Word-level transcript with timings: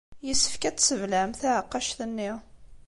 Yessefk 0.27 0.63
ad 0.69 0.75
tesbelɛem 0.77 1.31
taɛeqqact-nni. 1.39 2.31